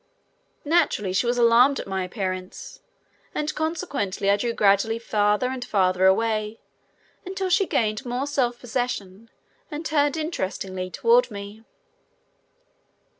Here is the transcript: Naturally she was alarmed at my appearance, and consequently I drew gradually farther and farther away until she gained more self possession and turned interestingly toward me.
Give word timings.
Naturally 0.65 1.13
she 1.13 1.27
was 1.27 1.37
alarmed 1.37 1.79
at 1.79 1.85
my 1.85 2.03
appearance, 2.03 2.81
and 3.35 3.53
consequently 3.53 4.31
I 4.31 4.37
drew 4.37 4.51
gradually 4.51 4.97
farther 4.97 5.51
and 5.51 5.63
farther 5.63 6.07
away 6.07 6.59
until 7.23 7.49
she 7.51 7.67
gained 7.67 8.03
more 8.03 8.25
self 8.25 8.57
possession 8.59 9.29
and 9.69 9.85
turned 9.85 10.17
interestingly 10.17 10.89
toward 10.89 11.29
me. 11.29 11.65